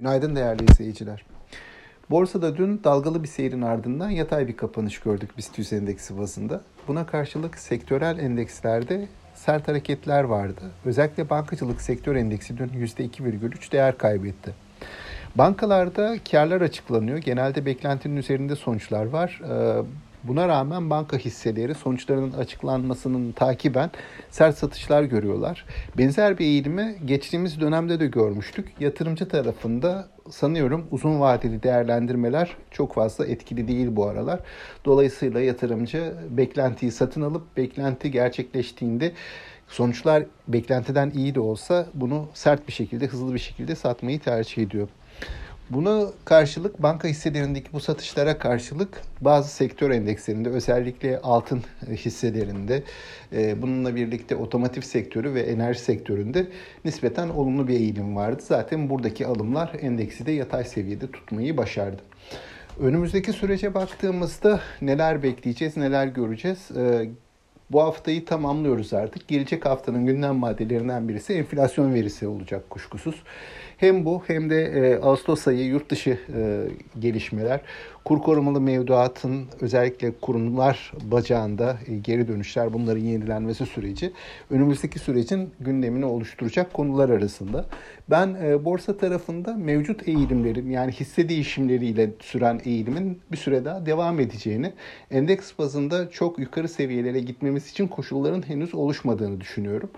Günaydın 0.00 0.36
değerli 0.36 0.64
izleyiciler. 0.70 1.24
Borsada 2.10 2.56
dün 2.56 2.80
dalgalı 2.84 3.22
bir 3.22 3.28
seyrin 3.28 3.62
ardından 3.62 4.10
yatay 4.10 4.48
bir 4.48 4.56
kapanış 4.56 4.98
gördük 5.00 5.30
BIST 5.36 5.72
endeksi 5.72 6.18
bazında. 6.18 6.60
Buna 6.88 7.06
karşılık 7.06 7.58
sektörel 7.58 8.18
endekslerde 8.18 9.08
sert 9.34 9.68
hareketler 9.68 10.24
vardı. 10.24 10.60
Özellikle 10.84 11.30
bankacılık 11.30 11.80
sektör 11.80 12.16
endeksi 12.16 12.58
dün 12.58 12.68
%2,3 12.68 13.72
değer 13.72 13.98
kaybetti. 13.98 14.54
Bankalarda 15.34 16.16
karlar 16.30 16.60
açıklanıyor. 16.60 17.18
Genelde 17.18 17.66
beklentinin 17.66 18.16
üzerinde 18.16 18.56
sonuçlar 18.56 19.06
var. 19.06 19.40
Buna 20.28 20.48
rağmen 20.48 20.90
banka 20.90 21.16
hisseleri 21.16 21.74
sonuçlarının 21.74 22.32
açıklanmasının 22.32 23.32
takiben 23.32 23.90
sert 24.30 24.58
satışlar 24.58 25.02
görüyorlar. 25.02 25.64
Benzer 25.98 26.38
bir 26.38 26.44
eğilimi 26.44 26.96
geçtiğimiz 27.04 27.60
dönemde 27.60 28.00
de 28.00 28.06
görmüştük. 28.06 28.68
Yatırımcı 28.80 29.28
tarafında 29.28 30.08
sanıyorum 30.30 30.86
uzun 30.90 31.20
vadeli 31.20 31.62
değerlendirmeler 31.62 32.56
çok 32.70 32.94
fazla 32.94 33.26
etkili 33.26 33.68
değil 33.68 33.88
bu 33.90 34.06
aralar. 34.06 34.40
Dolayısıyla 34.84 35.40
yatırımcı 35.40 36.14
beklentiyi 36.30 36.92
satın 36.92 37.22
alıp 37.22 37.56
beklenti 37.56 38.10
gerçekleştiğinde 38.10 39.12
sonuçlar 39.68 40.24
beklentiden 40.48 41.10
iyi 41.10 41.34
de 41.34 41.40
olsa 41.40 41.86
bunu 41.94 42.28
sert 42.34 42.68
bir 42.68 42.72
şekilde, 42.72 43.06
hızlı 43.06 43.34
bir 43.34 43.38
şekilde 43.38 43.74
satmayı 43.74 44.20
tercih 44.20 44.62
ediyor. 44.62 44.88
Buna 45.70 46.06
karşılık 46.24 46.82
banka 46.82 47.08
hisselerindeki 47.08 47.72
bu 47.72 47.80
satışlara 47.80 48.38
karşılık 48.38 49.02
bazı 49.20 49.48
sektör 49.48 49.90
endekslerinde 49.90 50.48
özellikle 50.48 51.18
altın 51.18 51.62
hisselerinde 51.90 52.82
e, 53.32 53.62
bununla 53.62 53.96
birlikte 53.96 54.36
otomotiv 54.36 54.80
sektörü 54.80 55.34
ve 55.34 55.40
enerji 55.40 55.80
sektöründe 55.80 56.46
nispeten 56.84 57.28
olumlu 57.28 57.68
bir 57.68 57.74
eğilim 57.74 58.16
vardı. 58.16 58.42
Zaten 58.46 58.90
buradaki 58.90 59.26
alımlar 59.26 59.72
endeksi 59.80 60.26
de 60.26 60.32
yatay 60.32 60.64
seviyede 60.64 61.10
tutmayı 61.10 61.56
başardı. 61.56 62.02
Önümüzdeki 62.80 63.32
sürece 63.32 63.74
baktığımızda 63.74 64.60
neler 64.82 65.22
bekleyeceğiz, 65.22 65.76
neler 65.76 66.06
göreceğiz? 66.06 66.70
Bu 67.70 67.82
haftayı 67.82 68.24
tamamlıyoruz 68.24 68.92
artık. 68.92 69.28
Gelecek 69.28 69.66
haftanın 69.66 70.06
gündem 70.06 70.36
maddelerinden 70.36 71.08
birisi 71.08 71.32
enflasyon 71.32 71.94
verisi 71.94 72.26
olacak 72.26 72.70
kuşkusuz. 72.70 73.22
Hem 73.76 74.04
bu 74.04 74.22
hem 74.26 74.50
de 74.50 74.62
e, 74.64 74.96
Ağustos 74.96 75.48
ayı 75.48 75.64
yurt 75.64 75.90
dışı 75.90 76.18
e, 76.36 76.68
gelişmeler, 76.98 77.60
kur 78.04 78.18
korumalı 78.22 78.60
mevduatın 78.60 79.46
özellikle 79.60 80.12
kurumlar 80.20 80.92
bacağında 81.02 81.78
e, 81.86 81.96
geri 81.96 82.28
dönüşler, 82.28 82.72
bunların 82.72 83.00
yenilenmesi 83.00 83.66
süreci 83.66 84.12
önümüzdeki 84.50 84.98
sürecin 84.98 85.50
gündemini 85.60 86.04
oluşturacak 86.04 86.72
konular 86.72 87.08
arasında. 87.08 87.66
Ben 88.10 88.36
e, 88.42 88.64
borsa 88.64 88.96
tarafında 88.96 89.54
mevcut 89.54 90.08
eğilimlerin 90.08 90.70
yani 90.70 90.92
hisse 90.92 91.28
değişimleriyle 91.28 92.10
süren 92.20 92.60
eğilimin 92.64 93.20
bir 93.32 93.36
süre 93.36 93.64
daha 93.64 93.86
devam 93.86 94.20
edeceğini, 94.20 94.72
endeks 95.10 95.52
bazında 95.58 96.10
çok 96.10 96.38
yukarı 96.38 96.68
seviyelere 96.68 97.20
gitmemiz 97.20 97.55
için 97.56 97.88
koşulların 97.88 98.48
henüz 98.48 98.74
oluşmadığını 98.74 99.40
düşünüyorum. 99.40 99.90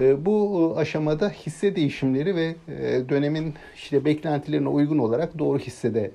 E, 0.00 0.26
bu 0.26 0.74
aşamada 0.76 1.28
hisse 1.28 1.76
değişimleri 1.76 2.36
ve 2.36 2.54
e, 2.68 3.08
dönemin 3.08 3.54
işte 3.74 4.04
beklentilerine 4.04 4.68
uygun 4.68 4.98
olarak 4.98 5.38
doğru 5.38 5.58
hissede 5.58 6.10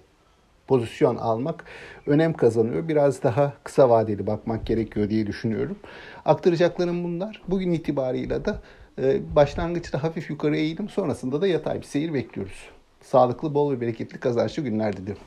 pozisyon 0.67 1.15
almak 1.15 1.65
önem 2.07 2.33
kazanıyor. 2.33 2.87
Biraz 2.87 3.23
daha 3.23 3.53
kısa 3.63 3.89
vadeli 3.89 4.27
bakmak 4.27 4.65
gerekiyor 4.65 5.09
diye 5.09 5.27
düşünüyorum. 5.27 5.77
Aktaracaklarım 6.25 7.03
bunlar. 7.03 7.41
Bugün 7.47 7.71
itibarıyla 7.71 8.45
da 8.45 8.61
e, 9.01 9.35
başlangıçta 9.35 10.03
hafif 10.03 10.29
yukarı 10.29 10.57
eğilim 10.57 10.89
sonrasında 10.89 11.41
da 11.41 11.47
yatay 11.47 11.77
bir 11.77 11.85
seyir 11.85 12.13
bekliyoruz. 12.13 12.69
Sağlıklı, 13.01 13.53
bol 13.53 13.71
ve 13.71 13.81
bereketli 13.81 14.19
kazançlı 14.19 14.63
günler 14.63 14.97
dilerim. 14.97 15.21